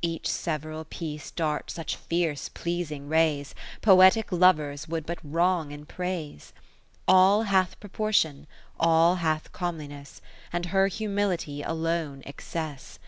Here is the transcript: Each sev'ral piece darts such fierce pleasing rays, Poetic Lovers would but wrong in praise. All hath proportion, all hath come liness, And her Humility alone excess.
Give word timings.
Each 0.00 0.30
sev'ral 0.30 0.86
piece 0.86 1.30
darts 1.30 1.74
such 1.74 1.94
fierce 1.96 2.48
pleasing 2.48 3.06
rays, 3.06 3.54
Poetic 3.82 4.32
Lovers 4.32 4.88
would 4.88 5.04
but 5.04 5.18
wrong 5.22 5.72
in 5.72 5.84
praise. 5.84 6.54
All 7.06 7.42
hath 7.42 7.78
proportion, 7.80 8.46
all 8.80 9.16
hath 9.16 9.52
come 9.52 9.78
liness, 9.78 10.22
And 10.54 10.64
her 10.72 10.86
Humility 10.86 11.60
alone 11.62 12.22
excess. 12.24 12.98